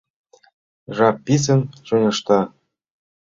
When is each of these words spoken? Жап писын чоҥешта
Жап 0.95 1.15
писын 1.25 1.61
чоҥешта 1.85 2.39